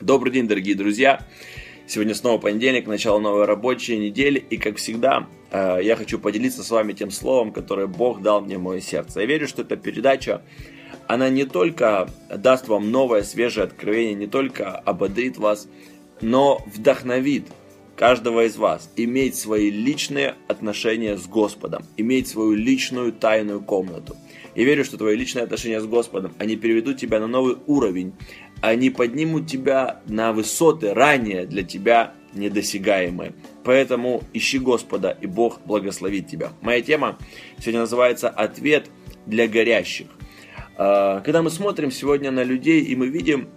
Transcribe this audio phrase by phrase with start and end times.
[0.00, 1.26] Добрый день, дорогие друзья!
[1.86, 6.70] Сегодня снова понедельник, начало новой рабочей недели, и как всегда, э, я хочу поделиться с
[6.70, 9.20] вами тем словом, которое Бог дал мне в мое сердце.
[9.20, 10.40] Я верю, что эта передача,
[11.06, 15.68] она не только даст вам новое, свежее откровение, не только ободрит вас,
[16.22, 17.48] но вдохновит
[17.94, 24.16] каждого из вас иметь свои личные отношения с Господом, иметь свою личную тайную комнату.
[24.54, 28.14] Я верю, что твои личные отношения с Господом, они переведут тебя на новый уровень,
[28.60, 33.34] они поднимут тебя на высоты ранее для тебя недосягаемые.
[33.64, 36.50] Поэтому ищи Господа, и Бог благословит тебя.
[36.60, 37.18] Моя тема
[37.58, 38.88] сегодня называется «Ответ
[39.26, 40.06] для горящих».
[40.76, 43.48] А, когда мы смотрим сегодня на людей, и мы видим,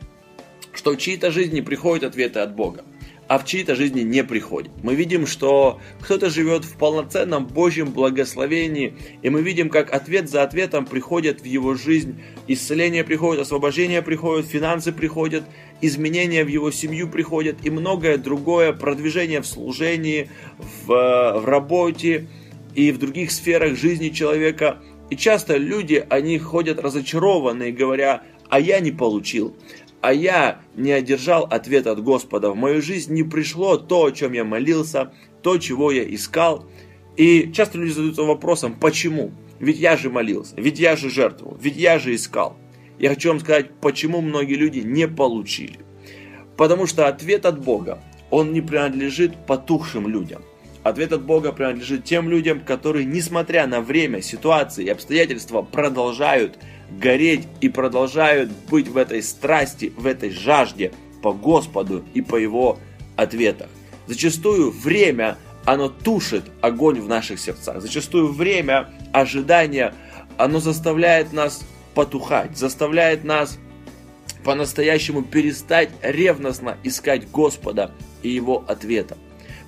[0.73, 2.83] что в чьи-то жизни приходят ответы от Бога
[3.27, 4.71] а в чьи-то жизни не приходит.
[4.83, 10.43] Мы видим, что кто-то живет в полноценном Божьем благословении, и мы видим, как ответ за
[10.43, 15.43] ответом приходит в его жизнь, исцеление приходит, освобождение приходит, финансы приходят,
[15.81, 20.29] изменения в его семью приходят, и многое другое, продвижение в служении,
[20.85, 22.27] в, в работе
[22.75, 24.79] и в других сферах жизни человека.
[25.09, 29.55] И часто люди, они ходят разочарованные, говоря, а я не получил
[30.03, 32.51] а я не одержал ответ от Господа.
[32.51, 36.65] В мою жизнь не пришло то, о чем я молился, то, чего я искал.
[37.15, 39.31] И часто люди задаются вопросом, почему?
[39.59, 42.57] Ведь я же молился, ведь я же жертвовал, ведь я же искал.
[42.99, 45.79] Я хочу вам сказать, почему многие люди не получили.
[46.57, 50.41] Потому что ответ от Бога, он не принадлежит потухшим людям.
[50.83, 56.59] Ответ от Бога принадлежит тем людям, которые, несмотря на время, ситуации и обстоятельства, продолжают
[56.99, 60.91] гореть и продолжают быть в этой страсти, в этой жажде
[61.21, 62.79] по Господу и по Его
[63.15, 63.69] ответах.
[64.07, 67.81] Зачастую время, оно тушит огонь в наших сердцах.
[67.81, 69.93] Зачастую время ожидания,
[70.37, 71.65] оно заставляет нас
[71.95, 73.57] потухать, заставляет нас
[74.43, 77.91] по-настоящему перестать ревностно искать Господа
[78.23, 79.17] и Его ответа.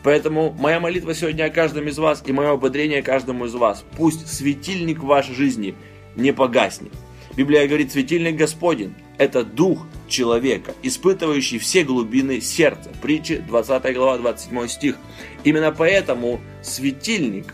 [0.03, 3.83] Поэтому моя молитва сегодня о каждом из вас и мое ободрение каждому из вас.
[3.97, 5.75] Пусть светильник вашей жизни
[6.15, 6.91] не погаснет.
[7.35, 12.89] Библия говорит, светильник Господень– это дух человека, испытывающий все глубины сердца.
[13.01, 14.95] Притча 20 глава, 27 стих.
[15.43, 17.53] Именно поэтому светильник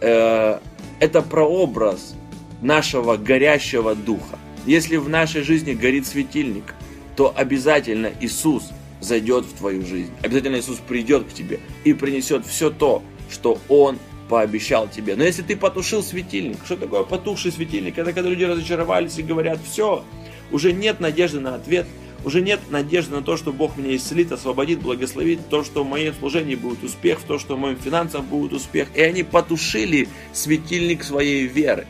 [0.00, 0.58] э,–
[1.00, 2.14] это прообраз
[2.60, 4.38] нашего горящего духа.
[4.66, 6.74] Если в нашей жизни горит светильник,
[7.16, 10.12] то обязательно Иисус зайдет в твою жизнь.
[10.22, 13.98] Обязательно Иисус придет к тебе и принесет все то, что Он
[14.32, 15.14] пообещал тебе.
[15.14, 17.98] Но если ты потушил светильник, что такое потухший светильник?
[17.98, 20.06] Это когда люди разочаровались и говорят, все,
[20.50, 21.84] уже нет надежды на ответ,
[22.24, 26.14] уже нет надежды на то, что Бог меня исцелит, освободит, благословит, то, что в моем
[26.14, 28.88] служении будет успех, то, что в моем финансах будет успех.
[28.94, 31.86] И они потушили светильник своей веры.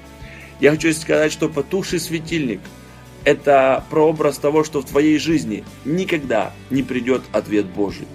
[0.58, 2.58] Я хочу сказать, что потухший светильник–
[3.24, 8.08] это прообраз того, что в твоей жизни никогда не придет ответ Божий.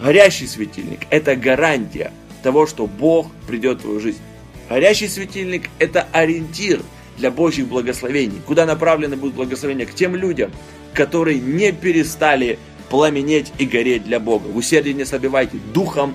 [0.00, 2.10] Горящий светильник– это гарантия–
[2.46, 4.20] того, что Бог придет в твою жизнь.
[4.68, 6.80] Горящий светильник– это ориентир
[7.18, 8.40] для Божьих благословений.
[8.46, 9.84] Куда направлены будут благословения?
[9.84, 10.52] К тем людям,
[10.94, 14.46] которые не перестали пламенеть и гореть для Бога.
[14.46, 16.14] В усердии не собивайте, духом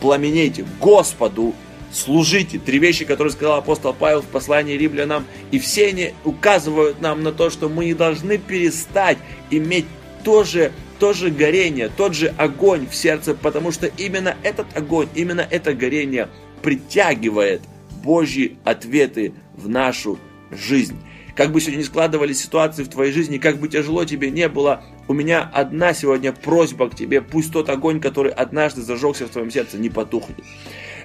[0.00, 1.52] пламенейте, Господу
[1.92, 2.60] служите.
[2.60, 5.26] Три вещи, которые сказал апостол Павел в послании римлянам.
[5.50, 9.18] И все они указывают нам на то, что мы не должны перестать
[9.50, 9.86] иметь
[10.22, 10.70] то же
[11.02, 15.74] то же горение, тот же огонь в сердце, потому что именно этот огонь, именно это
[15.74, 16.28] горение
[16.62, 17.60] притягивает
[18.04, 20.20] Божьи ответы в нашу
[20.52, 20.96] жизнь.
[21.34, 24.84] Как бы сегодня не складывались ситуации в твоей жизни, как бы тяжело тебе не было,
[25.08, 29.50] у меня одна сегодня просьба к тебе, пусть тот огонь, который однажды зажегся в твоем
[29.50, 30.38] сердце, не потухнет.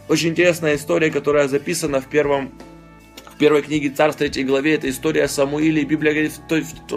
[0.10, 2.52] Очень интересная история, которая записана в первом
[3.34, 6.34] в первой книге Царств 3 главе, это история Самуила, и Библия говорит,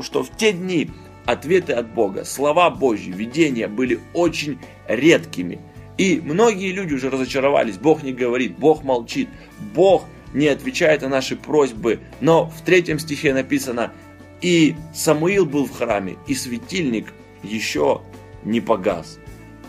[0.02, 0.90] что в те дни
[1.26, 4.58] ответы от Бога, слова Божьи, видения были очень
[4.88, 5.60] редкими.
[5.98, 7.76] И многие люди уже разочаровались.
[7.76, 9.28] Бог не говорит, Бог молчит,
[9.74, 12.00] Бог не отвечает на наши просьбы.
[12.20, 13.92] Но в третьем стихе написано,
[14.40, 17.12] и Самуил был в храме, и светильник
[17.42, 18.00] еще
[18.44, 19.18] не погас.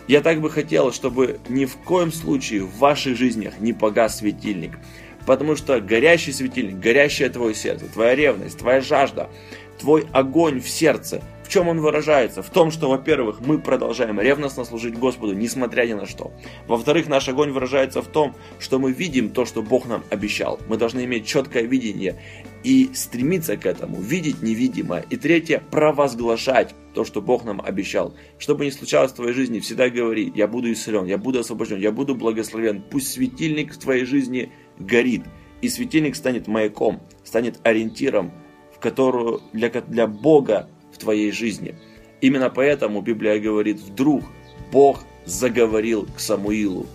[0.08, 4.78] Я так бы хотел, чтобы ни в коем случае в ваших жизнях не погас светильник.
[5.26, 9.30] Потому что горящий светильник, горящее твое сердце, твоя ревность, твоя жажда,
[9.78, 11.22] твой огонь в сердце,
[11.52, 12.42] чем он выражается?
[12.42, 16.32] В том, что, во-первых, мы продолжаем ревностно служить Господу, несмотря ни на что.
[16.66, 20.58] Во-вторых, наш огонь выражается в том, что мы видим то, что Бог нам обещал.
[20.66, 22.18] Мы должны иметь четкое видение
[22.64, 25.04] и стремиться к этому, видеть невидимое.
[25.10, 28.14] И третье, провозглашать то, что Бог нам обещал.
[28.38, 31.78] Что бы ни случалось в твоей жизни, всегда говори, я буду исцелен, я буду освобожден,
[31.80, 32.82] я буду благословен.
[32.90, 35.24] Пусть светильник в твоей жизни горит,
[35.60, 38.32] и светильник станет маяком, станет ориентиром,
[38.74, 40.70] в которую для, для Бога
[41.02, 41.74] твоей жизни.
[42.20, 44.24] Именно поэтому Библия говорит, вдруг
[44.70, 46.86] Бог заговорил к Самуилу.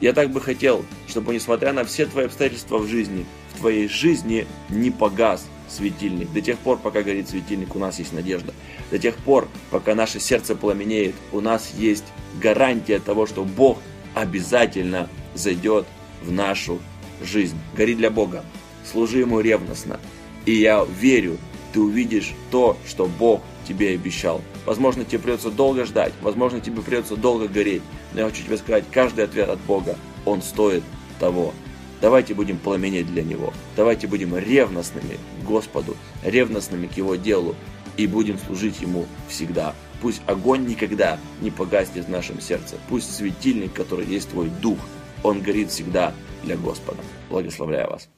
[0.00, 4.46] Я так бы хотел, чтобы несмотря на все твои обстоятельства в жизни, в твоей жизни
[4.70, 6.32] не погас светильник.
[6.32, 8.54] До тех пор, пока горит светильник, у нас есть надежда.
[8.90, 12.04] До тех пор, пока наше сердце пламенеет, у нас есть
[12.40, 13.78] гарантия того, что Бог
[14.14, 15.86] обязательно зайдет
[16.22, 16.80] в нашу
[17.22, 17.58] жизнь.
[17.76, 18.44] Гори для Бога,
[18.90, 20.00] служи Ему ревностно.
[20.46, 21.38] И я верю,
[21.72, 24.40] ты увидишь то, что Бог тебе обещал.
[24.66, 27.82] Возможно, тебе придется долго ждать, возможно, тебе придется долго гореть.
[28.12, 30.82] Но я хочу тебе сказать, каждый ответ от Бога, он стоит
[31.18, 31.52] того.
[32.00, 33.52] Давайте будем пламенеть для Него.
[33.76, 37.54] Давайте будем ревностными к Господу, ревностными к Его делу
[37.96, 39.74] и будем служить Ему всегда.
[40.00, 42.76] Пусть огонь никогда не погаснет в нашем сердце.
[42.88, 44.78] Пусть светильник, который есть Твой Дух,
[45.22, 47.02] он горит всегда для Господа.
[47.28, 48.08] Благословляю вас.